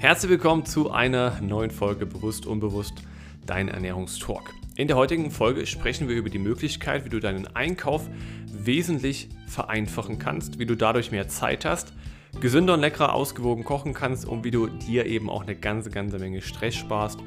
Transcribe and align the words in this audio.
Herzlich 0.00 0.30
willkommen 0.30 0.64
zu 0.64 0.92
einer 0.92 1.40
neuen 1.40 1.72
Folge 1.72 2.06
Bewusst 2.06 2.46
Unbewusst, 2.46 3.02
dein 3.46 3.66
Ernährungstalk. 3.66 4.54
In 4.76 4.86
der 4.86 4.96
heutigen 4.96 5.32
Folge 5.32 5.66
sprechen 5.66 6.08
wir 6.08 6.14
über 6.14 6.30
die 6.30 6.38
Möglichkeit, 6.38 7.04
wie 7.04 7.08
du 7.08 7.18
deinen 7.18 7.48
Einkauf 7.56 8.08
wesentlich 8.46 9.28
vereinfachen 9.48 10.20
kannst, 10.20 10.60
wie 10.60 10.66
du 10.66 10.76
dadurch 10.76 11.10
mehr 11.10 11.26
Zeit 11.26 11.64
hast, 11.64 11.94
gesünder 12.40 12.74
und 12.74 12.80
leckerer 12.80 13.12
ausgewogen 13.12 13.64
kochen 13.64 13.92
kannst 13.92 14.24
und 14.24 14.44
wie 14.44 14.52
du 14.52 14.68
dir 14.68 15.04
eben 15.06 15.28
auch 15.28 15.42
eine 15.42 15.56
ganze, 15.56 15.90
ganze 15.90 16.20
Menge 16.20 16.42
Stress 16.42 16.76
sparst, 16.76 17.18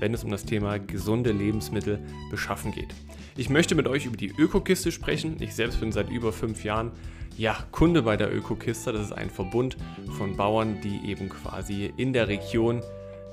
wenn 0.00 0.12
es 0.12 0.24
um 0.24 0.30
das 0.30 0.44
Thema 0.44 0.78
gesunde 0.78 1.30
Lebensmittel 1.32 2.00
beschaffen 2.30 2.72
geht. 2.72 2.94
Ich 3.36 3.48
möchte 3.48 3.74
mit 3.74 3.86
euch 3.86 4.06
über 4.06 4.16
die 4.16 4.32
Ökokiste 4.36 4.90
sprechen. 4.90 5.36
Ich 5.40 5.54
selbst 5.54 5.80
bin 5.80 5.92
seit 5.92 6.10
über 6.10 6.32
fünf 6.32 6.64
Jahren 6.64 6.90
ja, 7.36 7.56
Kunde 7.70 8.02
bei 8.02 8.16
der 8.16 8.34
Ökokiste. 8.34 8.92
Das 8.92 9.02
ist 9.02 9.12
ein 9.12 9.30
Verbund 9.30 9.76
von 10.18 10.36
Bauern, 10.36 10.80
die 10.82 11.08
eben 11.08 11.28
quasi 11.28 11.92
in 11.96 12.12
der 12.12 12.28
Region 12.28 12.82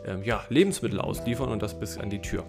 ähm, 0.06 0.24
ja, 0.24 0.44
Lebensmittel 0.50 1.02
ausliefern 1.02 1.50
und 1.50 1.62
das 1.62 1.80
bis 1.80 1.98
an 1.98 2.10
die 2.10 2.22
Tür. 2.22 2.46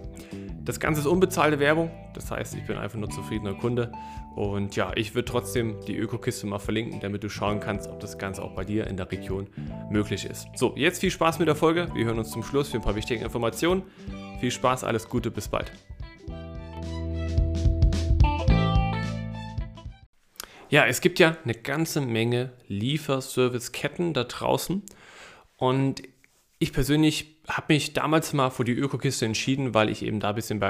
Das 0.69 0.79
Ganze 0.79 1.01
ist 1.01 1.07
unbezahlte 1.07 1.57
Werbung, 1.57 1.89
das 2.13 2.29
heißt, 2.29 2.53
ich 2.53 2.63
bin 2.67 2.77
einfach 2.77 2.99
nur 2.99 3.09
zufriedener 3.09 3.55
Kunde. 3.55 3.91
Und 4.35 4.75
ja, 4.75 4.91
ich 4.93 5.15
würde 5.15 5.25
trotzdem 5.25 5.83
die 5.87 5.97
Ökokiste 5.97 6.45
mal 6.45 6.59
verlinken, 6.59 6.99
damit 6.99 7.23
du 7.23 7.29
schauen 7.29 7.59
kannst, 7.59 7.87
ob 7.87 7.99
das 7.99 8.19
Ganze 8.19 8.43
auch 8.43 8.53
bei 8.53 8.63
dir 8.63 8.85
in 8.85 8.95
der 8.95 9.11
Region 9.11 9.47
möglich 9.89 10.25
ist. 10.25 10.47
So, 10.53 10.75
jetzt 10.75 10.99
viel 10.99 11.09
Spaß 11.09 11.39
mit 11.39 11.47
der 11.47 11.55
Folge. 11.55 11.87
Wir 11.95 12.05
hören 12.05 12.19
uns 12.19 12.29
zum 12.29 12.43
Schluss 12.43 12.69
für 12.69 12.77
ein 12.77 12.83
paar 12.83 12.93
wichtige 12.93 13.23
Informationen. 13.23 13.81
Viel 14.41 14.51
Spaß, 14.51 14.83
alles 14.83 15.09
Gute, 15.09 15.31
bis 15.31 15.47
bald. 15.47 15.71
Ja, 20.69 20.85
es 20.85 21.01
gibt 21.01 21.17
ja 21.17 21.35
eine 21.43 21.55
ganze 21.55 21.99
Menge 21.99 22.51
Lieferservice-Ketten 22.67 24.13
da 24.13 24.23
draußen. 24.23 24.83
Und 25.55 26.03
ich 26.59 26.73
persönlich 26.73 27.38
habe 27.49 27.73
mich 27.73 27.93
damals 27.93 28.33
mal 28.33 28.49
für 28.51 28.63
die 28.63 28.73
Ökokiste 28.73 29.25
entschieden, 29.25 29.73
weil 29.73 29.89
ich 29.89 30.03
eben 30.03 30.19
da 30.19 30.29
ein 30.29 30.35
bisschen 30.35 30.63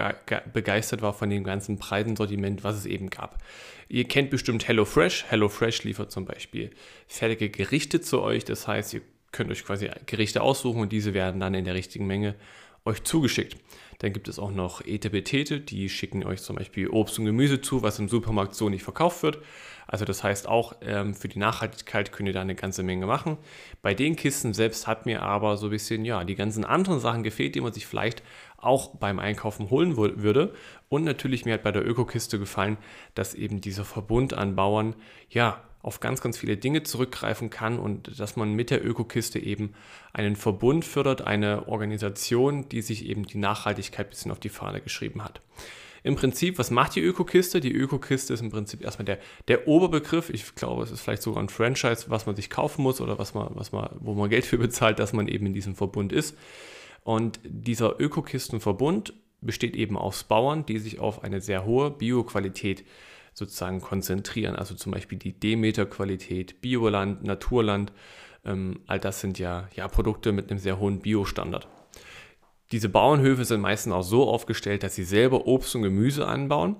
begeistert 0.53 1.01
war 1.01 1.13
von 1.13 1.29
dem 1.29 1.43
ganzen 1.43 1.77
Preisensortiment, 1.77 2.63
was 2.63 2.77
es 2.77 2.85
eben 2.85 3.09
gab. 3.09 3.37
Ihr 3.89 4.05
kennt 4.05 4.29
bestimmt 4.29 4.67
HelloFresh. 4.67 5.25
HelloFresh 5.29 5.83
liefert 5.83 6.11
zum 6.11 6.25
Beispiel 6.25 6.71
fertige 7.07 7.49
Gerichte 7.49 8.01
zu 8.01 8.21
euch. 8.21 8.45
Das 8.45 8.67
heißt, 8.67 8.93
ihr 8.93 9.01
könnt 9.31 9.51
euch 9.51 9.65
quasi 9.65 9.89
Gerichte 10.05 10.41
aussuchen 10.41 10.81
und 10.81 10.91
diese 10.91 11.13
werden 11.13 11.39
dann 11.39 11.53
in 11.53 11.65
der 11.65 11.73
richtigen 11.73 12.07
Menge 12.07 12.35
euch 12.85 13.03
zugeschickt. 13.03 13.57
Dann 13.99 14.13
gibt 14.13 14.27
es 14.29 14.39
auch 14.39 14.51
noch 14.51 14.81
Etepetete, 14.85 15.59
die 15.59 15.89
schicken 15.89 16.25
euch 16.25 16.41
zum 16.41 16.55
Beispiel 16.55 16.89
Obst 16.89 17.19
und 17.19 17.25
Gemüse 17.25 17.61
zu, 17.61 17.83
was 17.83 17.99
im 17.99 18.07
Supermarkt 18.07 18.55
so 18.55 18.69
nicht 18.69 18.83
verkauft 18.83 19.23
wird. 19.23 19.39
Also 19.87 20.05
das 20.05 20.23
heißt 20.23 20.47
auch 20.47 20.73
ähm, 20.81 21.13
für 21.13 21.27
die 21.27 21.39
Nachhaltigkeit 21.39 22.11
könnt 22.11 22.27
ihr 22.27 22.33
da 22.33 22.41
eine 22.41 22.55
ganze 22.55 22.81
Menge 22.83 23.07
machen. 23.07 23.37
Bei 23.81 23.93
den 23.93 24.15
Kisten 24.15 24.53
selbst 24.53 24.87
hat 24.87 25.05
mir 25.05 25.23
aber 25.23 25.57
so 25.57 25.67
ein 25.67 25.71
bisschen 25.71 26.05
ja 26.05 26.23
die 26.23 26.35
ganzen 26.35 26.63
anderen 26.63 26.99
Sachen 26.99 27.23
gefehlt, 27.23 27.55
die 27.55 27.61
man 27.61 27.73
sich 27.73 27.87
vielleicht 27.87 28.23
auch 28.57 28.95
beim 28.95 29.19
Einkaufen 29.19 29.69
holen 29.69 29.97
würde. 29.97 30.53
Und 30.87 31.03
natürlich 31.03 31.45
mir 31.45 31.55
hat 31.55 31.63
bei 31.63 31.71
der 31.71 31.85
Ökokiste 31.85 32.39
gefallen, 32.39 32.77
dass 33.15 33.33
eben 33.33 33.61
dieser 33.61 33.83
Verbund 33.83 34.33
an 34.33 34.55
Bauern 34.55 34.95
ja 35.29 35.61
auf 35.81 35.99
ganz, 35.99 36.21
ganz 36.21 36.37
viele 36.37 36.57
Dinge 36.57 36.83
zurückgreifen 36.83 37.49
kann 37.49 37.79
und 37.79 38.19
dass 38.19 38.35
man 38.35 38.53
mit 38.53 38.69
der 38.69 38.85
Ökokiste 38.85 39.39
eben 39.39 39.73
einen 40.11 40.35
Verbund 40.35 40.83
fördert, 40.83 41.21
eine 41.21 41.67
Organisation, 41.67 42.67
die 42.67 42.81
sich 42.81 43.05
eben 43.05 43.25
die 43.25 43.37
Nachhaltigkeit 43.37 44.07
ein 44.07 44.09
bisschen 44.09 44.31
auf 44.31 44.39
die 44.39 44.49
Fahne 44.49 44.81
geschrieben 44.81 45.23
hat. 45.23 45.41
Im 46.03 46.15
Prinzip, 46.15 46.57
was 46.57 46.71
macht 46.71 46.95
die 46.95 47.01
Ökokiste? 47.01 47.59
Die 47.59 47.73
Ökokiste 47.73 48.33
ist 48.33 48.41
im 48.41 48.51
Prinzip 48.51 48.81
erstmal 48.81 49.05
der, 49.05 49.19
der 49.47 49.67
Oberbegriff. 49.67 50.29
Ich 50.29 50.55
glaube, 50.55 50.83
es 50.83 50.91
ist 50.91 51.01
vielleicht 51.01 51.21
sogar 51.21 51.43
ein 51.43 51.49
Franchise, 51.49 52.05
was 52.07 52.25
man 52.25 52.35
sich 52.35 52.49
kaufen 52.49 52.83
muss 52.83 53.01
oder 53.01 53.19
was 53.19 53.33
man, 53.33 53.49
was 53.51 53.71
man, 53.71 53.89
wo 53.99 54.13
man 54.13 54.29
Geld 54.29 54.45
für 54.45 54.57
bezahlt, 54.57 54.99
dass 54.99 55.13
man 55.13 55.27
eben 55.27 55.45
in 55.45 55.53
diesem 55.53 55.75
Verbund 55.75 56.13
ist. 56.13 56.37
Und 57.03 57.39
dieser 57.43 57.99
Ökokistenverbund 57.99 59.13
besteht 59.41 59.75
eben 59.75 59.97
aus 59.97 60.23
Bauern, 60.23 60.65
die 60.65 60.79
sich 60.79 60.99
auf 60.99 61.23
eine 61.23 61.41
sehr 61.41 61.65
hohe 61.65 61.91
Bioqualität 61.91 62.83
sozusagen 63.39 63.81
konzentrieren. 63.81 64.55
Also 64.55 64.75
zum 64.75 64.91
Beispiel 64.91 65.17
die 65.17 65.33
Demeter-Qualität, 65.33 66.61
Bioland, 66.61 67.23
Naturland. 67.23 67.91
Ähm, 68.45 68.81
all 68.85 68.99
das 68.99 69.21
sind 69.21 69.39
ja, 69.39 69.67
ja 69.75 69.87
Produkte 69.87 70.31
mit 70.31 70.51
einem 70.51 70.59
sehr 70.59 70.79
hohen 70.79 70.99
Biostandard. 70.99 71.67
Diese 72.71 72.89
Bauernhöfe 72.89 73.45
sind 73.45 73.61
meistens 73.61 73.93
auch 73.93 74.03
so 74.03 74.29
aufgestellt, 74.29 74.83
dass 74.83 74.93
sie 74.93 75.03
selber 75.03 75.47
Obst 75.47 75.75
und 75.75 75.81
Gemüse 75.81 76.27
anbauen 76.27 76.75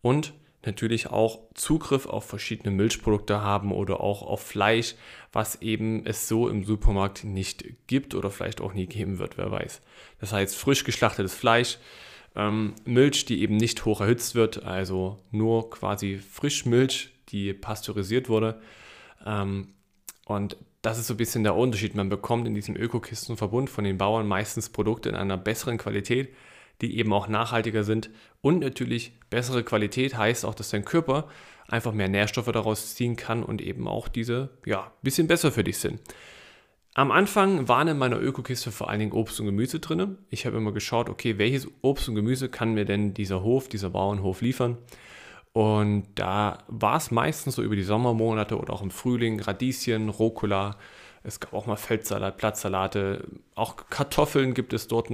und 0.00 0.34
natürlich 0.64 1.08
auch 1.08 1.40
Zugriff 1.54 2.06
auf 2.06 2.24
verschiedene 2.24 2.70
Milchprodukte 2.70 3.42
haben 3.42 3.72
oder 3.72 4.00
auch 4.00 4.22
auf 4.22 4.40
Fleisch, 4.40 4.94
was 5.32 5.60
eben 5.60 6.06
es 6.06 6.28
so 6.28 6.48
im 6.48 6.62
Supermarkt 6.62 7.24
nicht 7.24 7.64
gibt 7.88 8.14
oder 8.14 8.30
vielleicht 8.30 8.60
auch 8.60 8.72
nie 8.72 8.86
geben 8.86 9.18
wird, 9.18 9.38
wer 9.38 9.50
weiß. 9.50 9.80
Das 10.20 10.32
heißt, 10.32 10.54
frisch 10.54 10.84
geschlachtetes 10.84 11.34
Fleisch, 11.34 11.78
ähm, 12.36 12.74
Milch, 12.84 13.24
die 13.24 13.42
eben 13.42 13.56
nicht 13.56 13.84
hoch 13.84 14.00
erhitzt 14.00 14.34
wird, 14.34 14.64
also 14.64 15.18
nur 15.30 15.70
quasi 15.70 16.18
Frischmilch, 16.18 17.10
die 17.28 17.52
pasteurisiert 17.52 18.28
wurde. 18.28 18.60
Ähm, 19.24 19.68
und 20.26 20.56
das 20.82 20.98
ist 20.98 21.06
so 21.06 21.14
ein 21.14 21.18
bisschen 21.18 21.44
der 21.44 21.54
Unterschied. 21.54 21.94
Man 21.94 22.08
bekommt 22.08 22.46
in 22.46 22.54
diesem 22.54 22.76
Ökokistenverbund 22.76 23.70
von 23.70 23.84
den 23.84 23.98
Bauern 23.98 24.26
meistens 24.26 24.68
Produkte 24.68 25.08
in 25.08 25.14
einer 25.14 25.36
besseren 25.36 25.78
Qualität, 25.78 26.34
die 26.80 26.98
eben 26.98 27.12
auch 27.12 27.28
nachhaltiger 27.28 27.84
sind. 27.84 28.10
Und 28.40 28.60
natürlich 28.60 29.12
bessere 29.30 29.62
Qualität 29.62 30.16
heißt 30.16 30.44
auch, 30.44 30.54
dass 30.54 30.70
dein 30.70 30.84
Körper 30.84 31.28
einfach 31.68 31.92
mehr 31.92 32.08
Nährstoffe 32.08 32.50
daraus 32.50 32.94
ziehen 32.94 33.16
kann 33.16 33.42
und 33.44 33.62
eben 33.62 33.86
auch 33.86 34.08
diese, 34.08 34.50
ja, 34.66 34.92
bisschen 35.02 35.28
besser 35.28 35.52
für 35.52 35.64
dich 35.64 35.78
sind. 35.78 36.00
Am 36.94 37.10
Anfang 37.10 37.68
waren 37.68 37.88
in 37.88 37.96
meiner 37.96 38.20
Ökokiste 38.20 38.70
vor 38.70 38.90
allen 38.90 39.00
Dingen 39.00 39.12
Obst 39.12 39.40
und 39.40 39.46
Gemüse 39.46 39.80
drin. 39.80 40.18
Ich 40.28 40.44
habe 40.44 40.58
immer 40.58 40.72
geschaut, 40.72 41.08
okay, 41.08 41.38
welches 41.38 41.66
Obst 41.80 42.10
und 42.10 42.16
Gemüse 42.16 42.50
kann 42.50 42.74
mir 42.74 42.84
denn 42.84 43.14
dieser 43.14 43.42
Hof, 43.42 43.68
dieser 43.68 43.88
Bauernhof 43.88 44.42
liefern? 44.42 44.76
Und 45.54 46.04
da 46.16 46.58
war 46.68 46.98
es 46.98 47.10
meistens 47.10 47.54
so 47.54 47.62
über 47.62 47.76
die 47.76 47.82
Sommermonate 47.82 48.58
oder 48.58 48.74
auch 48.74 48.82
im 48.82 48.90
Frühling 48.90 49.40
Radieschen, 49.40 50.10
Rucola. 50.10 50.76
Es 51.22 51.40
gab 51.40 51.54
auch 51.54 51.64
mal 51.64 51.76
Feldsalat, 51.76 52.36
Blattsalate, 52.36 53.26
auch 53.54 53.76
Kartoffeln 53.88 54.52
gibt 54.52 54.74
es 54.74 54.86
dort. 54.86 55.08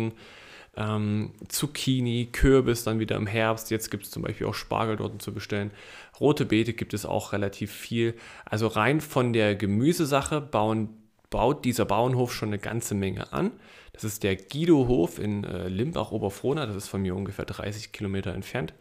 Ähm, 0.76 1.32
Zucchini, 1.46 2.28
Kürbis 2.32 2.82
dann 2.82 2.98
wieder 2.98 3.16
im 3.16 3.26
Herbst. 3.28 3.70
Jetzt 3.70 3.90
gibt 3.90 4.04
es 4.04 4.10
zum 4.10 4.22
Beispiel 4.22 4.48
auch 4.48 4.54
Spargel 4.54 4.96
dort 4.96 5.22
zu 5.22 5.32
bestellen. 5.32 5.70
Rote 6.18 6.44
Beete 6.44 6.72
gibt 6.72 6.92
es 6.92 7.06
auch 7.06 7.32
relativ 7.32 7.72
viel. 7.72 8.14
Also 8.44 8.66
rein 8.66 9.00
von 9.00 9.32
der 9.32 9.54
Gemüsesache 9.54 10.40
bauen 10.40 11.07
baut 11.30 11.64
dieser 11.64 11.84
Bauernhof 11.84 12.34
schon 12.34 12.48
eine 12.48 12.58
ganze 12.58 12.94
Menge 12.94 13.32
an. 13.32 13.52
Das 13.92 14.04
ist 14.04 14.22
der 14.22 14.36
Guido-Hof 14.36 15.18
in 15.18 15.44
äh, 15.44 15.68
Limbach-Oberfrohna, 15.68 16.66
das 16.66 16.76
ist 16.76 16.88
von 16.88 17.02
mir 17.02 17.16
ungefähr 17.16 17.44
30 17.44 17.92
Kilometer 17.92 18.32
entfernt. 18.32 18.72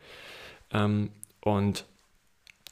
Ähm, 0.71 1.09
und 1.41 1.85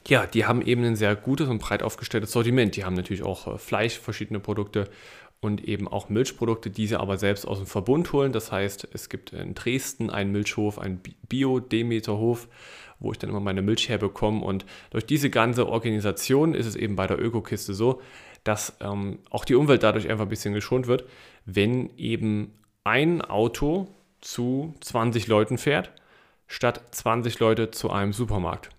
ja, 0.08 0.28
die 0.28 0.46
haben 0.46 0.62
eben 0.62 0.84
ein 0.84 0.96
sehr 0.96 1.16
gutes 1.16 1.48
und 1.48 1.60
breit 1.60 1.82
aufgestelltes 1.82 2.32
Sortiment. 2.32 2.76
Die 2.76 2.86
haben 2.86 2.94
natürlich 2.94 3.24
auch 3.24 3.48
äh, 3.48 3.58
Fleisch, 3.58 3.98
verschiedene 3.98 4.40
Produkte 4.40 4.90
und 5.42 5.64
eben 5.64 5.88
auch 5.88 6.10
Milchprodukte, 6.10 6.70
die 6.70 6.88
sie 6.88 7.00
aber 7.00 7.18
selbst 7.18 7.48
aus 7.48 7.58
dem 7.58 7.68
Verbund 7.68 8.12
holen. 8.14 8.32
Das 8.32 8.52
heißt, 8.52 8.88
es 8.94 9.10
gibt 9.10 9.34
in 9.34 9.56
Dresden 9.56 10.10
einen 10.10 10.32
Milchhof, 10.32 10.80
einen 10.80 11.02
Bio-Demeter-Hof, 11.30 12.48
wo 13.00 13.12
ich 13.12 13.18
dann 13.18 13.30
immer 13.30 13.40
meine 13.40 13.62
Milch 13.62 13.90
herbekomme. 13.90 14.44
Und 14.44 14.66
durch 14.92 15.06
diese 15.06 15.30
ganze 15.30 15.68
Organisation 15.68 16.54
ist 16.54 16.66
es 16.66 16.76
eben 16.76 16.96
bei 16.96 17.08
der 17.08 17.20
Ökokiste 17.20 17.74
so, 17.74 18.02
dass 18.46 18.78
ähm, 18.80 19.20
auch 19.30 19.44
die 19.44 19.56
Umwelt 19.56 19.84
dadurch 19.84 20.10
einfach 20.10 20.26
ein 20.26 20.30
bisschen 20.30 20.54
geschont 20.54 20.88
wird, 20.88 21.04
wenn 21.46 21.90
eben 21.98 22.54
ein 22.86 23.22
Auto 23.22 23.90
zu 24.22 24.74
20 24.80 25.28
Leuten 25.28 25.58
fährt, 25.58 25.92
statt 26.48 26.82
20 26.92 27.40
Leute 27.40 27.72
zu 27.72 27.90
einem 27.92 28.14
Supermarkt. 28.14 28.70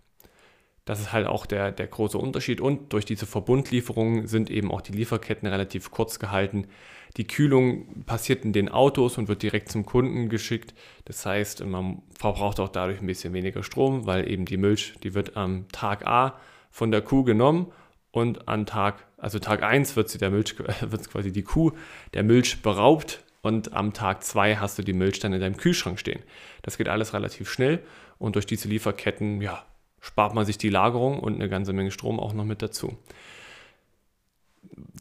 Das 0.84 1.00
ist 1.00 1.12
halt 1.12 1.26
auch 1.26 1.46
der, 1.46 1.72
der 1.72 1.88
große 1.88 2.16
Unterschied. 2.16 2.60
Und 2.60 2.92
durch 2.92 3.04
diese 3.04 3.26
Verbundlieferungen 3.26 4.28
sind 4.28 4.50
eben 4.50 4.70
auch 4.70 4.80
die 4.80 4.92
Lieferketten 4.92 5.48
relativ 5.48 5.90
kurz 5.90 6.20
gehalten. 6.20 6.68
Die 7.16 7.26
Kühlung 7.26 8.04
passiert 8.04 8.44
in 8.44 8.52
den 8.52 8.68
Autos 8.68 9.18
und 9.18 9.26
wird 9.26 9.42
direkt 9.42 9.68
zum 9.68 9.84
Kunden 9.84 10.28
geschickt. 10.28 10.74
Das 11.04 11.26
heißt, 11.26 11.64
man 11.66 12.02
verbraucht 12.16 12.60
auch 12.60 12.68
dadurch 12.68 13.00
ein 13.00 13.06
bisschen 13.06 13.34
weniger 13.34 13.64
Strom, 13.64 14.06
weil 14.06 14.30
eben 14.30 14.44
die 14.44 14.58
Milch, 14.58 14.94
die 15.02 15.14
wird 15.14 15.36
am 15.36 15.66
Tag 15.72 16.06
A 16.06 16.38
von 16.70 16.92
der 16.92 17.02
Kuh 17.02 17.24
genommen 17.24 17.72
und 18.16 18.48
an 18.48 18.64
Tag, 18.64 19.04
also 19.18 19.38
Tag 19.38 19.62
1 19.62 19.94
wird 19.94 20.08
sie 20.08 20.16
der 20.16 20.30
Milch, 20.30 20.58
wird 20.80 21.10
quasi 21.10 21.32
die 21.32 21.42
Kuh 21.42 21.72
der 22.14 22.22
Milch 22.22 22.62
beraubt 22.62 23.22
und 23.42 23.74
am 23.74 23.92
Tag 23.92 24.24
2 24.24 24.56
hast 24.56 24.78
du 24.78 24.82
die 24.82 24.94
Milch 24.94 25.18
dann 25.18 25.34
in 25.34 25.40
deinem 25.40 25.58
Kühlschrank 25.58 25.98
stehen. 26.00 26.22
Das 26.62 26.78
geht 26.78 26.88
alles 26.88 27.12
relativ 27.12 27.50
schnell 27.50 27.82
und 28.16 28.34
durch 28.34 28.46
diese 28.46 28.68
Lieferketten, 28.68 29.42
ja, 29.42 29.66
spart 30.00 30.34
man 30.34 30.46
sich 30.46 30.56
die 30.56 30.70
Lagerung 30.70 31.20
und 31.20 31.34
eine 31.34 31.50
ganze 31.50 31.74
Menge 31.74 31.90
Strom 31.90 32.18
auch 32.18 32.32
noch 32.32 32.46
mit 32.46 32.62
dazu. 32.62 32.96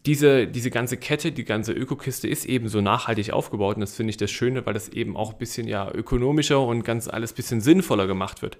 Diese, 0.05 0.45
diese 0.45 0.69
ganze 0.69 0.97
Kette, 0.97 1.31
die 1.31 1.45
ganze 1.45 1.71
Ökokiste 1.71 2.27
ist 2.27 2.43
eben 2.43 2.67
so 2.67 2.81
nachhaltig 2.81 3.31
aufgebaut 3.31 3.77
und 3.77 3.81
das 3.81 3.95
finde 3.95 4.09
ich 4.09 4.17
das 4.17 4.29
Schöne, 4.29 4.65
weil 4.65 4.73
das 4.73 4.89
eben 4.89 5.15
auch 5.15 5.31
ein 5.31 5.37
bisschen 5.37 5.69
ja 5.69 5.89
ökonomischer 5.89 6.61
und 6.61 6.83
ganz 6.83 7.07
alles 7.07 7.31
ein 7.31 7.35
bisschen 7.35 7.61
sinnvoller 7.61 8.07
gemacht 8.07 8.41
wird. 8.41 8.57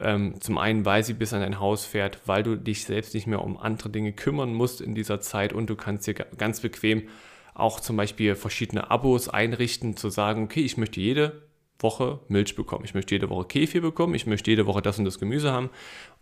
Ähm, 0.00 0.40
zum 0.40 0.56
einen, 0.58 0.84
weil 0.84 1.04
sie 1.04 1.12
bis 1.12 1.32
an 1.32 1.40
dein 1.40 1.60
Haus 1.60 1.84
fährt, 1.84 2.20
weil 2.26 2.42
du 2.42 2.56
dich 2.56 2.84
selbst 2.84 3.14
nicht 3.14 3.26
mehr 3.26 3.42
um 3.42 3.58
andere 3.58 3.90
Dinge 3.90 4.12
kümmern 4.12 4.54
musst 4.54 4.80
in 4.80 4.94
dieser 4.94 5.20
Zeit 5.20 5.52
und 5.52 5.68
du 5.68 5.76
kannst 5.76 6.06
dir 6.06 6.14
ganz 6.14 6.60
bequem 6.60 7.08
auch 7.54 7.80
zum 7.80 7.96
Beispiel 7.96 8.34
verschiedene 8.34 8.90
Abos 8.90 9.28
einrichten, 9.28 9.96
zu 9.96 10.08
sagen, 10.08 10.44
okay, 10.44 10.60
ich 10.60 10.76
möchte 10.76 11.00
jede 11.00 11.42
Woche 11.78 12.20
Milch 12.28 12.56
bekommen, 12.56 12.84
ich 12.84 12.94
möchte 12.94 13.14
jede 13.14 13.30
Woche 13.30 13.46
Kefir 13.46 13.80
bekommen, 13.80 14.14
ich 14.14 14.26
möchte 14.26 14.50
jede 14.50 14.66
Woche 14.66 14.82
das 14.82 14.98
und 14.98 15.04
das 15.04 15.18
Gemüse 15.18 15.52
haben 15.52 15.70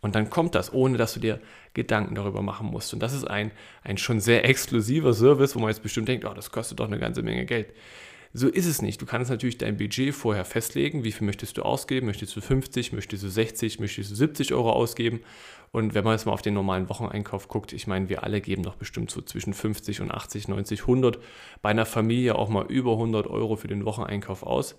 und 0.00 0.14
dann 0.14 0.30
kommt 0.30 0.54
das, 0.54 0.72
ohne 0.72 0.98
dass 0.98 1.14
du 1.14 1.20
dir 1.20 1.40
Gedanken 1.75 2.14
darüber 2.14 2.42
machen 2.42 2.69
musst. 2.69 2.92
Und 2.94 3.00
das 3.00 3.12
ist 3.12 3.25
ein, 3.25 3.50
ein 3.82 3.98
schon 3.98 4.20
sehr 4.20 4.48
exklusiver 4.48 5.12
Service, 5.14 5.54
wo 5.54 5.60
man 5.60 5.70
jetzt 5.70 5.82
bestimmt 5.82 6.08
denkt, 6.08 6.25
oh, 6.25 6.34
das 6.34 6.50
kostet 6.52 6.80
doch 6.80 6.86
eine 6.86 6.98
ganze 6.98 7.22
Menge 7.22 7.44
Geld. 7.44 7.72
So 8.34 8.48
ist 8.48 8.66
es 8.66 8.82
nicht. 8.82 9.00
Du 9.00 9.06
kannst 9.06 9.30
natürlich 9.30 9.58
dein 9.58 9.76
Budget 9.76 10.14
vorher 10.14 10.44
festlegen. 10.44 11.02
Wie 11.02 11.12
viel 11.12 11.26
möchtest 11.26 11.56
du 11.56 11.62
ausgeben? 11.62 12.06
Möchtest 12.06 12.36
du 12.36 12.40
50? 12.40 12.92
Möchtest 12.92 13.22
du 13.22 13.28
60? 13.28 13.80
Möchtest 13.80 14.10
du 14.10 14.14
70 14.14 14.52
Euro 14.52 14.72
ausgeben? 14.72 15.20
Und 15.72 15.94
wenn 15.94 16.04
man 16.04 16.14
jetzt 16.14 16.26
mal 16.26 16.32
auf 16.32 16.42
den 16.42 16.54
normalen 16.54 16.88
Wocheneinkauf 16.88 17.48
guckt, 17.48 17.72
ich 17.72 17.86
meine, 17.86 18.08
wir 18.08 18.25
alle 18.25 18.40
geben 18.40 18.62
doch 18.62 18.76
bestimmt 18.76 19.10
so 19.10 19.20
zwischen 19.22 19.54
50 19.54 20.00
und 20.00 20.10
80, 20.10 20.48
90, 20.48 20.82
100, 20.82 21.19
bei 21.62 21.70
einer 21.70 21.86
Familie 21.86 22.36
auch 22.36 22.48
mal 22.48 22.66
über 22.66 22.92
100 22.92 23.26
Euro 23.26 23.56
für 23.56 23.69
den 23.69 23.84
Wocheneinkauf 23.84 24.42
aus. 24.42 24.76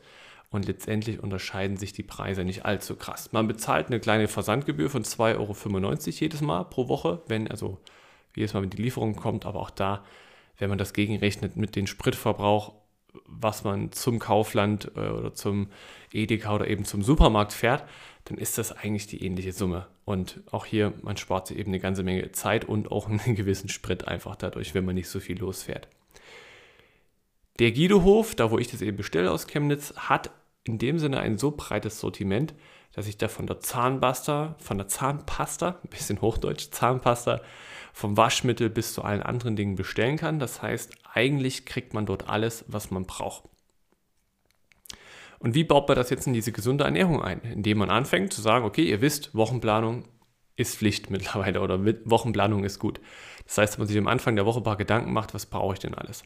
Und 0.52 0.66
letztendlich 0.68 1.22
unterscheiden 1.22 1.78
sich 1.78 1.94
die 1.94 2.02
Preise 2.02 2.44
nicht 2.44 2.66
allzu 2.66 2.96
krass. 2.96 3.32
Man 3.32 3.48
bezahlt 3.48 3.88
eine 3.88 4.00
kleine 4.00 4.28
Versandgebühr 4.28 4.90
von 4.90 5.04
2,95 5.04 5.38
Euro 5.38 5.96
jedes 6.20 6.42
Mal 6.42 6.64
pro 6.64 6.88
Woche, 6.88 7.22
wenn 7.28 7.48
also 7.48 7.78
jedes 8.36 8.54
Mal, 8.54 8.64
wenn 8.64 8.72
die 8.72 8.82
Lieferung 8.82 9.16
kommt, 9.16 9.46
aber 9.46 9.60
auch 9.60 9.70
da, 9.70 10.04
wenn 10.58 10.70
man 10.70 10.80
das 10.80 10.94
gegenrechnet 10.94 11.56
mit 11.56 11.76
dem 11.76 11.86
Spritverbrauch, 11.86 12.74
was 13.26 13.64
man 13.64 13.92
zum 13.92 14.20
Kaufland 14.20 14.92
äh, 14.96 15.10
oder 15.10 15.34
zum 15.34 15.68
Edeka 16.12 16.56
oder 16.56 16.68
eben 16.68 16.86
zum 16.86 17.02
Supermarkt 17.02 17.54
fährt, 17.54 17.84
dann 18.26 18.38
ist 18.38 18.58
das 18.58 18.72
eigentlich 18.72 19.08
die 19.08 19.24
ähnliche 19.24 19.54
Summe. 19.54 19.88
Und 20.06 20.42
auch 20.52 20.66
hier, 20.66 20.94
man 21.02 21.18
spart 21.18 21.48
sich 21.48 21.58
eben 21.58 21.72
eine 21.72 21.80
ganze 21.80 22.04
Menge 22.04 22.32
Zeit 22.32 22.66
und 22.66 22.92
auch 22.92 23.08
einen 23.08 23.20
gewissen 23.36 23.70
Sprit 23.70 24.08
einfach 24.08 24.36
dadurch, 24.36 24.74
wenn 24.74 24.86
man 24.86 24.96
nicht 24.96 25.10
so 25.10 25.20
viel 25.20 25.40
losfährt. 25.40 25.88
Der 27.60 27.72
Guidohof, 27.72 28.36
da 28.36 28.52
wo 28.52 28.58
ich 28.58 28.70
das 28.70 28.82
eben 28.82 28.98
bestelle 28.98 29.32
aus 29.32 29.48
Chemnitz, 29.48 29.94
hat 29.98 30.32
in 30.64 30.78
dem 30.78 31.00
Sinne 31.00 31.20
ein 31.20 31.38
so 31.38 31.52
breites 31.52 32.00
Sortiment, 32.00 32.54
dass 32.94 33.08
ich 33.08 33.18
da 33.18 33.28
von 33.28 33.48
der 33.48 33.60
Zahnpasta, 33.60 34.56
von 34.60 34.78
der 34.78 34.88
Zahnpasta, 34.88 35.80
ein 35.84 35.90
bisschen 35.90 36.22
Hochdeutsch, 36.22 36.72
Zahnpasta, 36.72 37.42
vom 38.00 38.16
Waschmittel 38.16 38.70
bis 38.70 38.94
zu 38.94 39.04
allen 39.04 39.22
anderen 39.22 39.56
Dingen 39.58 39.76
bestellen 39.76 40.16
kann. 40.16 40.40
Das 40.40 40.62
heißt, 40.62 40.94
eigentlich 41.14 41.66
kriegt 41.66 41.94
man 41.94 42.06
dort 42.06 42.30
alles, 42.30 42.64
was 42.68 42.92
man 42.92 43.06
braucht. 43.06 43.44
Und 45.40 45.54
wie 45.54 45.66
baut 45.66 45.88
man 45.88 45.98
das 45.98 46.10
jetzt 46.10 46.26
in 46.26 46.34
diese 46.34 46.54
gesunde 46.54 46.86
Ernährung 46.86 47.22
ein? 47.22 47.42
Indem 47.42 47.80
man 47.80 47.90
anfängt 47.90 48.32
zu 48.32 48.42
sagen, 48.42 48.66
okay, 48.66 48.84
ihr 48.84 49.02
wisst, 49.02 49.36
Wochenplanung 49.36 50.06
ist 50.56 50.78
Pflicht 50.78 51.10
mittlerweile 51.12 51.62
oder 51.62 51.84
Wochenplanung 52.06 52.64
ist 52.64 52.80
gut. 52.80 53.02
Das 53.46 53.58
heißt, 53.58 53.74
dass 53.74 53.78
man 53.80 53.88
sich 53.88 53.98
am 53.98 54.08
Anfang 54.08 54.36
der 54.36 54.46
Woche 54.46 54.62
ein 54.62 54.64
paar 54.64 54.78
Gedanken 54.78 55.12
macht, 55.12 55.34
was 55.34 55.46
brauche 55.46 55.74
ich 55.74 55.80
denn 55.80 55.94
alles? 55.94 56.24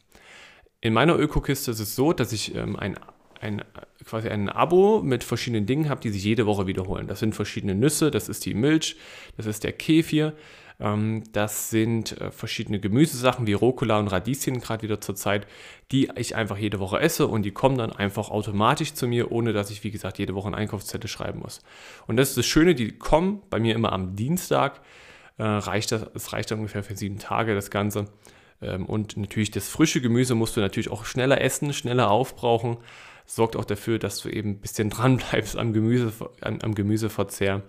In 0.80 0.94
meiner 0.94 1.18
Ökokiste 1.18 1.72
ist 1.72 1.80
es 1.80 1.96
so, 1.96 2.14
dass 2.14 2.34
ich 2.34 2.54
ähm, 2.56 2.76
ein, 2.76 3.00
ein, 3.40 3.64
quasi 4.06 4.30
ein 4.30 4.50
Abo 4.50 5.02
mit 5.02 5.24
verschiedenen 5.24 5.66
Dingen 5.66 5.90
habe, 5.90 6.02
die 6.02 6.10
sich 6.10 6.24
jede 6.24 6.46
Woche 6.46 6.68
wiederholen. 6.68 7.08
Das 7.08 7.20
sind 7.20 7.34
verschiedene 7.34 7.74
Nüsse, 7.74 8.12
das 8.12 8.30
ist 8.30 8.46
die 8.46 8.54
Milch, 8.54 8.98
das 9.38 9.46
ist 9.46 9.64
der 9.64 9.72
Kefir, 9.72 10.34
das 10.80 11.70
sind 11.70 12.20
äh, 12.20 12.32
verschiedene 12.32 12.80
Gemüsesachen 12.80 13.48
wie 13.48 13.54
Rucola 13.54 14.00
und 14.00 14.08
Radieschen 14.08 14.60
gerade 14.60 14.82
wieder 14.82 15.00
zur 15.00 15.16
Zeit, 15.16 15.48
die 15.92 16.10
ich 16.16 16.36
einfach 16.36 16.58
jede 16.58 16.80
Woche 16.80 17.00
esse 17.00 17.28
und 17.28 17.44
die 17.44 17.52
kommen 17.52 17.78
dann 17.78 17.92
einfach 17.92 18.30
automatisch 18.30 18.94
zu 18.94 19.08
mir, 19.08 19.32
ohne 19.32 19.54
dass 19.54 19.70
ich, 19.70 19.84
wie 19.84 19.92
gesagt, 19.92 20.18
jede 20.18 20.36
Woche 20.36 20.48
einen 20.48 20.56
Einkaufszettel 20.56 21.10
schreiben 21.10 21.40
muss. 21.40 21.62
Und 22.08 22.18
das 22.18 22.30
ist 22.30 22.38
das 22.38 22.46
Schöne, 22.46 22.76
die 22.76 22.98
kommen 22.98 23.42
bei 23.50 23.60
mir 23.60 23.76
immer 23.76 23.94
am 23.94 24.16
Dienstag. 24.16 24.82
Äh, 25.38 25.44
reicht 25.44 25.92
das, 25.92 26.06
es 26.16 26.34
reicht 26.34 26.52
dann 26.52 26.60
ungefähr 26.60 26.84
für 26.84 26.96
sieben 26.96 27.20
Tage 27.20 27.56
das 27.56 27.70
Ganze. 27.70 28.06
Ähm, 28.62 28.86
und 28.86 29.18
natürlich 29.18 29.52
das 29.52 29.70
frische 29.70 30.02
Gemüse 30.02 30.36
musst 30.36 30.58
du 30.58 30.62
natürlich 30.62 30.90
auch 30.90 31.06
schneller 31.06 31.42
essen, 31.42 31.74
schneller 31.74 32.10
aufbrauchen. 32.10 32.78
Sorgt 33.26 33.56
auch 33.56 33.66
dafür, 33.66 34.00
dass 34.00 34.20
du 34.20 34.30
eben 34.30 34.52
ein 34.52 34.60
bisschen 34.60 34.90
dran 34.90 35.18
bleibst 35.18 35.58
am, 35.58 35.74
Gemüse, 35.74 36.12
am, 36.42 36.60
am 36.62 36.76
Gemüseverzehr. 36.76 37.62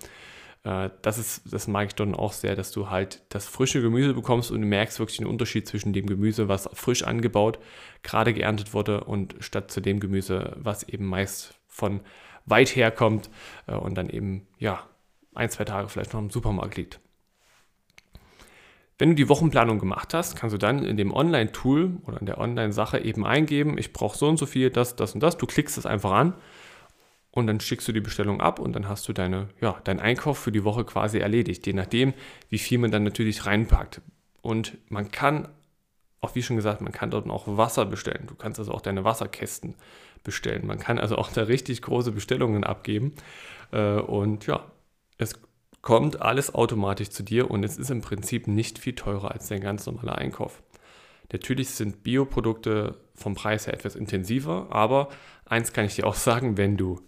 Äh, 0.65 0.91
das, 1.03 1.19
ist, 1.19 1.53
das 1.53 1.69
mag 1.69 1.89
ich 1.89 1.95
dann 1.95 2.15
auch 2.15 2.33
sehr, 2.33 2.57
dass 2.57 2.73
du 2.73 2.91
halt 2.91 3.23
das 3.29 3.47
frische 3.47 3.81
Gemüse 3.81 4.15
bekommst 4.15 4.51
und 4.51 4.61
du 4.61 4.67
merkst 4.67 4.99
wirklich 4.99 5.19
den 5.19 5.27
Unterschied 5.27 5.69
zwischen 5.69 5.93
dem 5.93 6.07
Gemüse, 6.07 6.49
was 6.49 6.69
frisch 6.73 7.05
angebaut, 7.05 7.59
gerade 8.03 8.35
geerntet 8.35 8.75
wurde 8.75 9.05
und 9.05 9.37
statt 9.41 9.71
zu 9.71 9.81
dem 9.81 10.01
Gemüse, 10.01 10.57
was 10.57 10.83
eben 10.83 11.07
meist 11.07 11.55
von 11.69 12.01
weit 12.47 12.75
her 12.75 12.91
kommt 12.91 13.31
äh, 13.67 13.75
und 13.75 13.95
dann 13.95 14.09
eben, 14.09 14.47
ja, 14.59 14.89
ein, 15.35 15.51
zwei 15.51 15.65
Tage 15.65 15.89
vielleicht 15.89 16.13
noch 16.13 16.21
im 16.21 16.31
Supermarkt 16.31 16.77
liegt. 16.77 17.01
Wenn 18.97 19.09
du 19.09 19.15
die 19.17 19.29
Wochenplanung 19.29 19.81
gemacht 19.81 20.15
hast, 20.15 20.37
kannst 20.37 20.55
du 20.55 20.59
dann 20.59 20.85
in 20.85 20.97
dem 20.97 21.13
Online-Tool 21.13 21.99
oder 22.07 22.21
in 22.21 22.27
der 22.27 22.39
Online-Sache 22.39 23.01
eben 23.01 23.27
eingeben, 23.27 23.77
ich 23.77 23.93
brauche 23.93 24.17
so 24.17 24.29
und 24.29 24.37
so 24.37 24.47
viel, 24.47 24.71
das, 24.71 24.95
das 24.95 25.15
und 25.15 25.21
das. 25.21 25.37
Du 25.37 25.47
klickst 25.47 25.77
es 25.77 25.85
einfach 25.85 26.13
an 26.13 26.35
und 27.35 27.49
dann 27.49 27.59
schickst 27.59 27.89
du 27.89 27.93
die 27.93 28.01
Bestellung 28.01 28.41
ab 28.41 28.61
und 28.61 28.75
dann 28.75 28.89
hast 28.89 29.09
du 29.09 29.13
deine, 29.13 29.49
ja, 29.61 29.81
deinen 29.83 29.99
Einkauf 29.99 30.39
für 30.39 30.53
die 30.53 30.63
Woche 30.63 30.85
quasi 30.85 31.19
erledigt, 31.19 31.67
je 31.67 31.73
nachdem, 31.73 32.15
wie 32.49 32.59
viel 32.59 32.79
man 32.79 32.93
dann 32.93 33.03
natürlich 33.03 33.45
reinpackt. 33.45 34.01
Und 34.41 34.79
man 34.89 35.11
kann, 35.11 35.49
auch 36.21 36.37
wie 36.37 36.45
schon 36.45 36.55
gesagt, 36.55 36.81
man 36.81 36.93
kann 36.93 37.11
dort 37.11 37.29
auch 37.29 37.49
Wasser 37.49 37.87
bestellen. 37.87 38.29
Du 38.29 38.37
kannst 38.37 38.61
also 38.61 38.71
auch 38.71 38.81
deine 38.81 39.03
Wasserkästen 39.03 39.75
bestellen. 40.23 40.65
Man 40.65 40.79
kann 40.79 41.01
also 41.01 41.17
auch 41.17 41.33
da 41.33 41.43
richtig 41.43 41.83
große 41.83 42.13
Bestellungen 42.13 42.63
abgeben. 42.63 43.15
Äh, 43.73 43.95
und 43.95 44.47
ja, 44.47 44.71
es 45.19 45.35
kommt 45.83 46.23
alles 46.23 46.55
automatisch 46.55 47.11
zu 47.11 47.25
dir 47.25 47.51
und 47.51 47.65
es 47.65 47.79
ist 47.79 47.91
im 47.91 48.01
Prinzip 48.01 48.47
nicht 48.47 48.79
viel 48.79 48.95
teurer 48.95 49.33
als 49.33 49.49
dein 49.49 49.61
ganz 49.61 49.87
normaler 49.87 50.19
Einkauf. 50.19 50.63
Natürlich 51.33 51.71
sind 51.71 52.05
Bioprodukte 52.05 52.95
vom 53.17 53.35
Preis 53.35 53.67
her 53.67 53.75
etwas 53.75 53.97
intensiver, 53.97 54.69
aber 54.71 55.09
eins 55.47 55.73
kann 55.73 55.85
ich 55.85 55.97
dir 55.97 56.07
auch 56.07 56.15
sagen, 56.15 56.57
wenn 56.57 56.77
du 56.77 57.01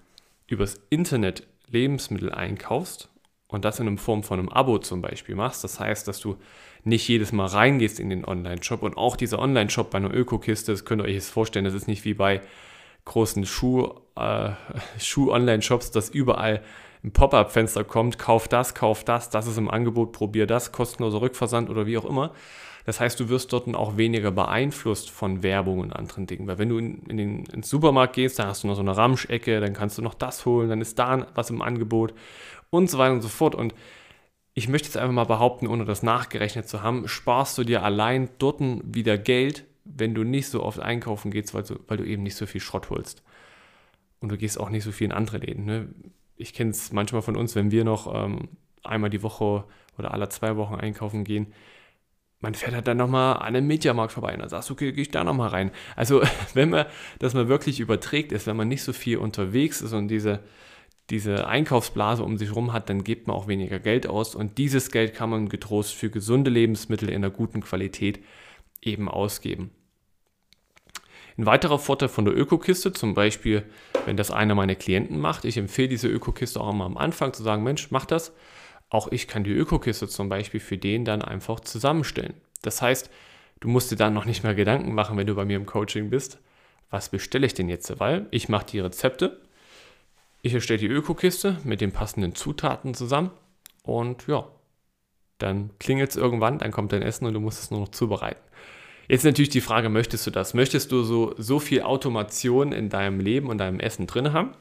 übers 0.47 0.81
Internet 0.91 1.47
Lebensmittel 1.69 2.33
einkaufst 2.33 3.11
und 3.49 3.65
das 3.65 3.81
in 3.81 3.99
Form 3.99 4.23
von 4.23 4.39
einem 4.39 4.49
Abo 4.49 4.79
zum 4.79 5.03
Beispiel 5.03 5.35
machst, 5.35 5.65
das 5.65 5.81
heißt, 5.81 6.07
dass 6.09 6.21
du 6.21 6.37
nicht 6.85 7.07
jedes 7.09 7.33
Mal 7.33 7.47
reingehst 7.47 7.99
in 7.99 8.11
den 8.11 8.25
Online-Shop 8.25 8.83
und 8.83 8.97
auch 8.97 9.17
dieser 9.17 9.41
Online-Shop 9.41 9.91
bei 9.91 9.99
einer 9.99 10.15
Ökokiste, 10.15 10.73
das 10.73 10.85
könnt 10.85 11.03
ihr 11.03 11.07
euch 11.07 11.15
jetzt 11.15 11.31
vorstellen, 11.31 11.65
das 11.65 11.75
ist 11.75 11.89
nicht 11.89 12.05
wie 12.05 12.15
bei 12.15 12.41
großen 13.05 13.45
Schuh, 13.47 13.91
äh, 14.17 14.51
Schuh-Online-Shops, 14.99 15.91
dass 15.91 16.11
überall 16.11 16.63
ein 17.03 17.13
Pop-up-Fenster 17.13 17.85
kommt, 17.85 18.19
kauf 18.19 18.49
das, 18.49 18.75
kauf 18.75 19.05
das, 19.05 19.31
das 19.31 19.47
ist 19.47 19.59
im 19.59 19.71
Angebot, 19.71 20.13
probier 20.13 20.47
das, 20.47 20.73
kostenloser 20.73 21.21
Rückversand 21.21 21.71
oder 21.71 21.87
wie 21.87 21.99
auch 21.99 22.05
immer, 22.05 22.33
das 22.87 23.01
heißt, 23.01 23.19
du 23.19 23.29
wirst 23.29 23.53
dort 23.53 23.67
auch 23.75 23.97
weniger 23.97 24.31
beeinflusst 24.31 25.11
von 25.11 25.43
Werbung 25.43 25.81
und 25.81 25.93
anderen 25.93 26.29
Dingen. 26.29 26.47
Weil 26.47 26.59
wenn 26.59 26.69
du 26.69 26.79
in, 26.79 27.03
in 27.09 27.17
den, 27.17 27.45
ins 27.47 27.69
Supermarkt 27.69 28.15
gehst, 28.15 28.39
da 28.39 28.47
hast 28.47 28.63
du 28.63 28.69
noch 28.69 28.77
so 28.77 28.81
eine 28.81 28.97
Ramschecke, 28.97 29.61
dann 29.61 29.73
kannst 29.73 29.99
du 29.99 30.03
noch 30.03 30.15
das 30.15 30.47
holen, 30.47 30.69
dann 30.69 30.81
ist 30.81 30.97
da 30.97 31.27
was 31.35 31.51
im 31.51 31.63
Angebot 31.63 32.15
und 32.71 32.89
so 32.89 32.99
weiter 32.99 33.13
und 33.13 33.23
so 33.23 33.29
fort. 33.29 33.57
Und 33.57 33.75
ich 34.55 34.69
möchte 34.69 34.87
jetzt 34.87 34.97
einfach 34.97 35.13
mal 35.13 35.25
behaupten, 35.25 35.67
ohne 35.67 35.85
das 35.85 36.05
nachgerechnet 36.05 36.69
zu 36.69 36.85
haben, 36.85 37.09
sparst 37.09 37.59
du 37.59 37.65
dir 37.65 37.83
allein 37.83 38.29
dort 38.39 38.61
wieder 38.61 39.19
Geld, 39.19 39.65
wenn 39.85 40.15
du 40.15 40.23
nicht 40.23 40.49
so 40.49 40.63
oft 40.63 40.79
einkaufen 40.79 41.33
gehst, 41.33 41.55
weil 41.55 41.65
du, 41.65 41.81
weil 41.89 41.97
du 41.97 42.05
eben 42.05 42.23
nicht 42.23 42.37
so 42.37 42.47
viel 42.47 42.61
Schrott 42.61 42.89
holst. 42.91 43.25
Und 44.21 44.29
du 44.29 44.39
gehst 44.39 44.61
auch 44.61 44.71
nicht 44.71 44.85
so 44.85 44.93
viel 44.93 45.07
in 45.07 45.13
andere 45.13 45.39
Läden. 45.39 45.65
Ne? 45.65 45.89
Ich 46.37 46.55
kenne 46.55 46.71
es 46.71 46.93
manchmal 46.93 47.23
von 47.23 47.35
uns, 47.35 47.57
wenn 47.57 47.73
wir 47.73 47.83
noch 47.83 48.15
ähm, 48.15 48.49
einmal 48.85 49.11
die 49.11 49.25
Woche 49.25 49.65
oder 49.99 50.15
alle 50.15 50.29
zwei 50.29 50.57
Wochen 50.57 50.77
einkaufen 50.77 51.25
gehen, 51.25 51.49
man 52.41 52.55
fährt 52.55 52.75
halt 52.75 52.87
dann 52.87 52.99
nochmal 52.99 53.37
an 53.37 53.57
einem 53.57 53.67
Mediamarkt 53.67 54.13
vorbei 54.13 54.35
und 54.35 54.41
dann 54.41 54.49
sagst 54.49 54.69
du, 54.69 54.75
okay, 54.75 54.93
gehe 54.93 55.03
ich 55.03 55.11
da 55.11 55.25
nochmal 55.25 55.49
rein. 55.49 55.71
Also 55.95 56.23
wenn 56.55 56.71
man 56.71 56.87
das 57.19 57.35
mal 57.35 57.49
wirklich 57.49 57.81
überträgt 57.81 58.33
ist, 58.33 58.47
wenn 58.47 58.57
man 58.57 58.69
nicht 58.69 58.83
so 58.83 58.93
viel 58.93 59.19
unterwegs 59.19 59.81
ist 59.81 59.93
und 59.93 60.09
diese, 60.09 60.41
diese 61.11 61.47
Einkaufsblase 61.47 62.23
um 62.23 62.37
sich 62.37 62.51
herum 62.51 62.73
hat, 62.73 62.91
dann 62.91 63.05
gibt 63.05 63.27
man 63.27 63.37
auch 63.37 63.49
weniger 63.49 63.79
Geld 63.79 64.07
aus 64.07 64.35
und 64.35 64.59
dieses 64.59 64.91
Geld 64.91 65.15
kann 65.15 65.31
man 65.31 65.49
getrost 65.49 65.95
für 65.95 66.11
gesunde 66.11 66.51
Lebensmittel 66.51 67.09
in 67.09 67.17
einer 67.17 67.31
guten 67.31 67.63
Qualität 67.63 68.21
eben 68.83 69.09
ausgeben. 69.09 69.71
Ein 71.39 71.47
weiterer 71.47 71.79
Vorteil 71.79 72.09
von 72.09 72.25
der 72.25 72.37
Ökokiste, 72.37 72.93
zum 72.93 73.13
Beispiel, 73.13 73.63
wenn 74.07 74.17
das 74.17 74.31
einer 74.31 74.55
meiner 74.55 74.75
Klienten 74.75 75.19
macht, 75.19 75.45
ich 75.45 75.59
empfehle 75.59 75.89
diese 75.89 76.09
Ökokiste 76.09 76.61
auch 76.61 76.73
immer 76.73 76.87
am 76.87 76.97
Anfang 76.97 77.35
zu 77.35 77.43
sagen, 77.43 77.63
Mensch, 77.63 77.91
mach 77.91 78.07
das 78.07 78.33
auch 78.89 79.11
ich 79.11 79.27
kann 79.29 79.45
die 79.45 79.53
Ökokiste 79.53 80.09
zum 80.09 80.29
Beispiel 80.29 80.61
für 80.61 80.79
den 80.79 81.05
dann 81.05 81.23
einfach 81.23 81.61
zusammenstellen. 81.61 82.35
Das 82.63 82.83
heißt, 82.83 83.11
du 83.61 83.69
musst 83.69 83.91
dir 83.91 83.97
dann 83.97 84.15
noch 84.15 84.25
nicht 84.25 84.45
mal 84.45 84.55
Gedanken 84.55 84.95
machen, 84.95 85.17
wenn 85.17 85.27
du 85.27 85.35
bei 85.35 85.45
mir 85.45 85.57
im 85.57 85.67
Coaching 85.67 86.11
bist, 86.11 86.39
was 86.91 87.09
bestelle 87.09 87.47
ich 87.47 87.55
denn 87.55 87.69
jetzt? 87.69 87.99
Weil 87.99 88.27
ich 88.31 88.49
mache 88.49 88.67
die 88.67 88.81
Rezepte, 88.81 89.41
ich 90.43 90.55
erstelle 90.55 90.79
die 90.79 90.87
Ökokiste 90.87 91.59
mit 91.65 91.81
den 91.81 91.93
passenden 91.93 92.35
Zutaten 92.35 92.95
zusammen 92.95 93.31
und 93.83 94.27
ja, 94.29 94.47
dann 95.39 95.71
klingelt 95.79 96.11
es 96.11 96.17
irgendwann, 96.17 96.59
dann 96.59 96.71
kommt 96.71 96.93
dein 96.93 97.03
Essen 97.03 97.27
und 97.27 97.35
du 97.35 97.41
musst 97.41 97.61
es 97.61 97.71
nur 97.71 97.81
noch 97.81 97.89
zubereiten. 97.89 98.41
Jetzt 99.09 99.25
natürlich 99.25 99.51
die 99.51 99.61
Frage, 99.61 99.89
möchtest 99.89 100.27
du 100.27 100.31
das? 100.31 100.55
Möchtest 100.55 100.91
du 100.91 101.03
so, 101.03 101.35
so 101.39 101.59
viel 101.61 101.83
Automation 101.83 102.73
in 102.73 102.89
deinem 102.89 103.21
Leben 103.21 103.49
und 103.49 103.59
deinem 103.59 103.79
Essen 103.79 104.07
drin 104.07 104.33
haben? 104.33 104.53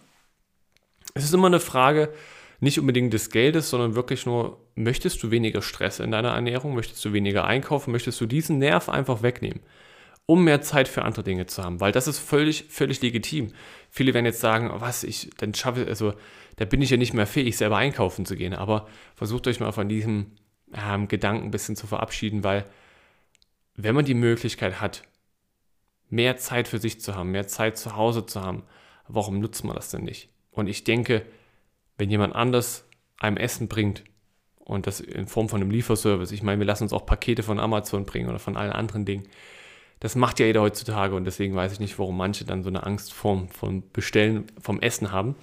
Es 1.14 1.24
ist 1.24 1.34
immer 1.34 1.48
eine 1.48 1.60
Frage, 1.60 2.14
nicht 2.60 2.80
unbedingt 2.80 3.14
des 3.14 3.30
Geldes, 3.30 3.70
sondern 3.70 3.96
wirklich 3.96 4.26
nur, 4.26 4.60
möchtest 4.76 5.22
du 5.24 5.32
weniger 5.32 5.62
Stress 5.62 6.00
in 6.00 6.12
deiner 6.12 6.32
Ernährung, 6.32 6.76
möchtest 6.76 7.04
du 7.06 7.14
weniger 7.14 7.46
einkaufen, 7.46 7.92
möchtest 7.92 8.20
du 8.22 8.26
diesen 8.26 8.58
Nerv 8.60 8.90
einfach 8.90 9.22
wegnehmen. 9.22 9.62
um 10.26 10.44
mehr 10.44 10.62
Zeit 10.62 10.88
für 10.88 11.04
andere 11.04 11.24
Dinge 11.24 11.46
zu 11.46 11.64
haben, 11.64 11.80
weil 11.80 11.92
das 11.92 12.08
ist 12.08 12.20
völlig, 12.20 12.66
völlig 12.70 13.02
legitim. 13.02 13.50
Viele 13.90 14.14
werden 14.14 14.26
jetzt 14.26 14.40
sagen, 14.40 14.72
oh, 14.72 14.82
was, 14.82 15.04
ich, 15.04 15.30
dann 15.38 15.54
schaffe 15.54 15.84
ich, 15.84 15.88
also 15.88 16.14
da 16.56 16.66
bin 16.66 16.82
ich 16.82 16.90
ja 16.90 16.98
nicht 16.98 17.14
mehr 17.14 17.28
fähig, 17.28 17.58
selber 17.58 17.78
einkaufen 17.78 18.26
zu 18.26 18.36
gehen. 18.36 18.54
Aber 18.54 18.88
versucht 19.16 19.48
euch 19.48 19.60
mal 19.60 19.72
von 19.72 19.88
diesem 19.88 20.32
ähm, 20.74 21.08
Gedanken 21.08 21.46
ein 21.46 21.52
bisschen 21.52 21.76
zu 21.76 21.86
verabschieden, 21.86 22.44
weil 22.44 22.66
wenn 23.76 23.94
man 23.94 24.06
die 24.06 24.14
Möglichkeit 24.16 24.82
hat, 24.82 25.04
mehr 26.10 26.38
Zeit 26.38 26.68
für 26.68 26.80
sich 26.80 27.02
zu 27.02 27.16
haben, 27.16 27.32
mehr 27.32 27.48
Zeit 27.48 27.78
zu 27.78 27.96
Hause 27.96 28.26
zu 28.26 28.42
haben, 28.42 28.64
warum 29.08 29.40
nutzt 29.40 29.64
man 29.64 29.76
das 29.76 29.90
denn 29.90 30.04
nicht? 30.04 30.30
Und 30.52 30.68
ich 30.68 30.84
denke, 30.84 31.26
wenn 31.98 32.10
jemand 32.10 32.36
anders 32.36 32.86
einem 33.18 33.38
Essen 33.38 33.68
bringt 33.68 34.04
und 34.58 34.88
das 34.88 35.00
in 35.00 35.28
Form 35.28 35.50
von 35.50 35.62
einem 35.62 35.72
Lieferservice, 35.72 36.32
ich 36.32 36.44
meine, 36.44 36.60
wir 36.60 36.66
lassen 36.66 36.84
uns 36.84 36.94
auch 36.94 37.06
Pakete 37.06 37.44
von 37.44 37.60
Amazon 37.60 38.06
bringen 38.06 38.30
oder 38.30 38.40
von 38.40 38.58
allen 38.58 38.72
anderen 38.72 39.06
Dingen, 39.06 39.28
das 40.00 40.16
macht 40.16 40.40
ja 40.40 40.46
jeder 40.46 40.62
heutzutage 40.62 41.16
und 41.16 41.26
deswegen 41.26 41.56
weiß 41.56 41.72
ich 41.74 41.80
nicht, 41.80 41.98
warum 41.98 42.18
manche 42.18 42.46
dann 42.46 42.64
so 42.64 42.70
eine 42.70 42.86
Angst 42.86 43.14
vom, 43.14 43.48
vom 43.50 43.90
Bestellen, 43.92 44.46
vom 44.62 44.82
Essen 44.82 45.12
haben. 45.12 45.36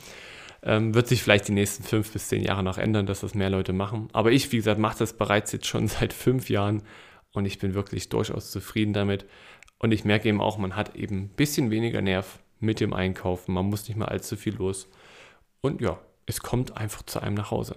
Ähm, 0.64 0.94
wird 0.94 1.09
sich 1.09 1.23
vielleicht 1.23 1.49
die 1.49 1.52
nächsten 1.52 1.82
fünf 1.82 2.12
bis 2.12 2.28
zehn 2.28 2.44
Jahre 2.44 2.62
noch 2.62 2.78
ändern, 2.78 3.06
dass 3.06 3.21
das 3.21 3.35
mehr 3.35 3.50
Leute 3.50 3.73
machen. 3.73 4.09
Aber 4.12 4.30
ich, 4.30 4.52
wie 4.52 4.59
gesagt, 4.59 4.78
mache 4.78 4.99
das 4.99 5.14
bereits 5.14 5.50
jetzt 5.52 5.66
schon 5.66 5.88
seit 5.88 6.12
fünf 6.12 6.50
Jahren 6.50 6.82
und 7.32 7.47
ich 7.47 7.59
bin 7.59 7.75
wirklich 7.75 8.09
durchaus 8.11 8.50
zufrieden 8.50 8.92
damit. 8.92 9.26
Und 9.78 9.90
ich 9.90 10.04
merke 10.04 10.28
eben 10.28 10.40
auch, 10.40 10.59
man 10.59 10.76
hat 10.76 10.94
eben 10.94 11.23
ein 11.23 11.28
bisschen 11.30 11.71
weniger 11.71 12.02
Nerv 12.02 12.38
mit 12.61 12.78
dem 12.78 12.92
Einkaufen. 12.92 13.54
Man 13.54 13.66
muss 13.66 13.88
nicht 13.88 13.97
mehr 13.97 14.11
allzu 14.11 14.37
viel 14.37 14.54
los. 14.54 14.88
Und 15.61 15.80
ja, 15.80 15.99
es 16.32 16.42
kommt 16.42 16.76
einfach 16.76 17.02
zu 17.02 17.20
einem 17.20 17.34
nach 17.34 17.50
Hause. 17.50 17.76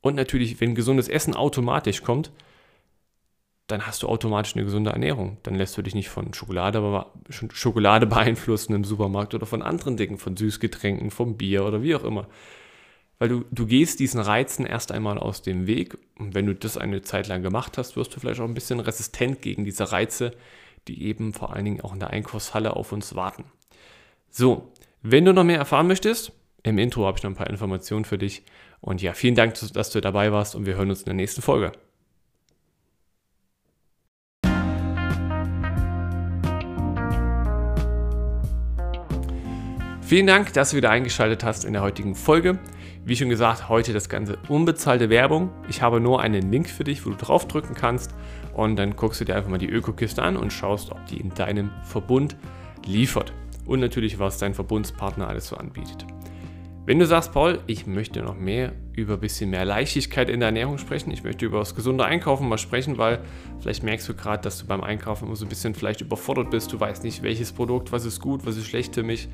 Und 0.00 0.16
natürlich, 0.16 0.60
wenn 0.60 0.74
gesundes 0.74 1.08
Essen 1.08 1.34
automatisch 1.34 2.02
kommt, 2.02 2.32
dann 3.68 3.86
hast 3.86 4.02
du 4.02 4.08
automatisch 4.08 4.54
eine 4.54 4.64
gesunde 4.64 4.90
Ernährung. 4.90 5.38
Dann 5.44 5.54
lässt 5.54 5.76
du 5.76 5.82
dich 5.82 5.94
nicht 5.94 6.08
von 6.08 6.34
Schokolade, 6.34 7.06
Schokolade 7.30 8.06
beeinflussen 8.08 8.74
im 8.74 8.84
Supermarkt 8.84 9.34
oder 9.34 9.46
von 9.46 9.62
anderen 9.62 9.96
Dingen, 9.96 10.18
von 10.18 10.36
Süßgetränken, 10.36 11.10
vom 11.10 11.36
Bier 11.36 11.64
oder 11.64 11.82
wie 11.82 11.94
auch 11.94 12.04
immer. 12.04 12.26
Weil 13.18 13.28
du, 13.28 13.44
du 13.52 13.66
gehst 13.66 14.00
diesen 14.00 14.20
Reizen 14.20 14.66
erst 14.66 14.90
einmal 14.90 15.16
aus 15.16 15.42
dem 15.42 15.68
Weg 15.68 15.96
und 16.18 16.34
wenn 16.34 16.46
du 16.46 16.56
das 16.56 16.76
eine 16.76 17.02
Zeit 17.02 17.28
lang 17.28 17.42
gemacht 17.42 17.78
hast, 17.78 17.96
wirst 17.96 18.14
du 18.16 18.20
vielleicht 18.20 18.40
auch 18.40 18.48
ein 18.48 18.54
bisschen 18.54 18.80
resistent 18.80 19.40
gegen 19.42 19.64
diese 19.64 19.92
Reize, 19.92 20.32
die 20.88 21.04
eben 21.04 21.32
vor 21.32 21.54
allen 21.54 21.64
Dingen 21.64 21.80
auch 21.82 21.92
in 21.92 22.00
der 22.00 22.10
Einkaufshalle 22.10 22.74
auf 22.74 22.90
uns 22.90 23.14
warten. 23.14 23.44
So, 24.28 24.72
wenn 25.02 25.24
du 25.24 25.32
noch 25.32 25.44
mehr 25.44 25.58
erfahren 25.58 25.86
möchtest, 25.86 26.32
im 26.62 26.78
Intro 26.78 27.06
habe 27.06 27.18
ich 27.18 27.24
noch 27.24 27.30
ein 27.30 27.36
paar 27.36 27.50
Informationen 27.50 28.04
für 28.04 28.18
dich. 28.18 28.42
Und 28.80 29.02
ja, 29.02 29.14
vielen 29.14 29.34
Dank, 29.34 29.54
dass 29.54 29.90
du 29.90 30.00
dabei 30.00 30.32
warst 30.32 30.54
und 30.54 30.66
wir 30.66 30.76
hören 30.76 30.90
uns 30.90 31.00
in 31.00 31.06
der 31.06 31.14
nächsten 31.14 31.42
Folge. 31.42 31.72
Vielen 40.02 40.26
Dank, 40.26 40.52
dass 40.52 40.70
du 40.70 40.76
wieder 40.76 40.90
eingeschaltet 40.90 41.42
hast 41.42 41.64
in 41.64 41.72
der 41.72 41.80
heutigen 41.80 42.14
Folge. 42.14 42.58
Wie 43.04 43.16
schon 43.16 43.30
gesagt, 43.30 43.68
heute 43.68 43.92
das 43.92 44.08
Ganze 44.08 44.38
unbezahlte 44.48 45.08
Werbung. 45.08 45.50
Ich 45.68 45.80
habe 45.80 46.00
nur 46.00 46.20
einen 46.20 46.52
Link 46.52 46.68
für 46.68 46.84
dich, 46.84 47.04
wo 47.06 47.10
du 47.10 47.16
draufdrücken 47.16 47.74
kannst 47.74 48.14
und 48.52 48.76
dann 48.76 48.94
guckst 48.94 49.20
du 49.20 49.24
dir 49.24 49.36
einfach 49.36 49.48
mal 49.50 49.58
die 49.58 49.70
Ökokiste 49.70 50.22
an 50.22 50.36
und 50.36 50.52
schaust, 50.52 50.92
ob 50.92 51.04
die 51.06 51.16
in 51.16 51.30
deinem 51.30 51.70
Verbund 51.82 52.36
liefert. 52.84 53.32
Und 53.64 53.80
natürlich, 53.80 54.18
was 54.18 54.38
dein 54.38 54.54
Verbundspartner 54.54 55.28
alles 55.28 55.48
so 55.48 55.56
anbietet. 55.56 56.04
Wenn 56.84 56.98
du 56.98 57.06
sagst, 57.06 57.32
Paul, 57.32 57.60
ich 57.68 57.86
möchte 57.86 58.22
noch 58.22 58.36
mehr 58.36 58.72
über 58.96 59.14
ein 59.14 59.20
bisschen 59.20 59.50
mehr 59.50 59.64
Leichtigkeit 59.64 60.28
in 60.28 60.40
der 60.40 60.48
Ernährung 60.48 60.78
sprechen, 60.78 61.12
ich 61.12 61.22
möchte 61.22 61.46
über 61.46 61.60
das 61.60 61.76
gesunde 61.76 62.04
Einkaufen 62.04 62.48
mal 62.48 62.58
sprechen, 62.58 62.98
weil 62.98 63.20
vielleicht 63.60 63.84
merkst 63.84 64.08
du 64.08 64.14
gerade, 64.14 64.42
dass 64.42 64.58
du 64.58 64.66
beim 64.66 64.80
Einkaufen 64.80 65.26
immer 65.26 65.36
so 65.36 65.46
ein 65.46 65.48
bisschen 65.48 65.76
vielleicht 65.76 66.00
überfordert 66.00 66.50
bist, 66.50 66.72
du 66.72 66.80
weißt 66.80 67.04
nicht, 67.04 67.22
welches 67.22 67.52
Produkt, 67.52 67.92
was 67.92 68.04
ist 68.04 68.18
gut, 68.18 68.44
was 68.44 68.56
ist 68.56 68.66
schlecht 68.66 68.94
für 68.96 69.04
mich, 69.04 69.28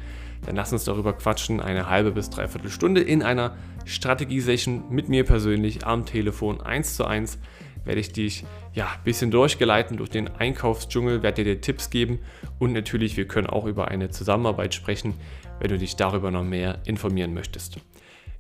dann 0.45 0.57
lass 0.57 0.75
uns 0.75 0.85
darüber 0.85 1.15
quatschen, 1.15 1.61
eine 1.61 1.89
halbe 1.89 2.13
bis 2.13 2.29
dreiviertel 2.29 2.71
Stunde 2.71 3.01
in 3.01 3.23
einer 3.23 3.57
Strategie-Session 3.87 4.85
mit 4.91 5.09
mir 5.09 5.25
persönlich 5.25 5.87
am 5.87 6.05
Telefon 6.05 6.61
1 6.61 6.97
zu 6.97 7.07
1 7.07 7.39
werde 7.85 8.01
ich 8.01 8.13
dich 8.13 8.45
ja 8.75 8.87
ein 8.87 9.05
bisschen 9.05 9.31
durchgeleiten 9.31 9.97
durch 9.97 10.11
den 10.11 10.29
Einkaufsdschungel, 10.29 11.23
werde 11.23 11.45
dir 11.45 11.61
Tipps 11.61 11.91
geben 11.91 12.19
und 12.59 12.73
natürlich, 12.73 13.17
wir 13.17 13.27
können 13.27 13.47
auch 13.47 13.67
über 13.67 13.89
eine 13.89 14.11
Zusammenarbeit 14.11 14.75
sprechen, 14.75 15.15
wenn 15.61 15.71
du 15.71 15.79
dich 15.79 15.97
darüber 15.97 16.31
noch 16.31 16.45
mehr 16.45 16.81
informieren 16.85 17.35
möchtest. 17.35 17.81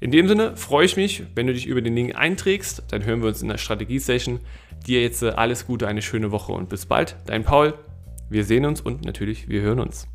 In 0.01 0.13
dem 0.13 0.29
Sinne 0.29 0.57
freue 0.57 0.87
ich 0.87 0.97
mich, 0.97 1.25
wenn 1.35 1.49
du 1.49 1.53
dich 1.53 1.67
über 1.67 1.83
den 1.83 1.97
Link 1.97 2.15
einträgst. 2.15 2.85
Dann 2.91 3.05
hören 3.05 3.21
wir 3.21 3.29
uns 3.29 3.43
in 3.43 3.49
der 3.49 3.59
Strategie-Session. 3.59 4.39
Dir 4.87 5.03
jetzt 5.03 5.23
äh, 5.23 5.31
alles 5.31 5.67
Gute, 5.67 5.89
eine 5.89 6.03
schöne 6.03 6.31
Woche 6.31 6.53
und 6.53 6.69
bis 6.69 6.87
bald. 6.87 7.17
Dein 7.27 7.43
Paul. 7.43 7.75
Wir 8.31 8.45
sehen 8.45 8.65
uns 8.65 8.81
und 8.81 9.05
natürlich, 9.05 9.49
wir 9.49 9.63
hören 9.63 9.81
uns. 9.81 10.07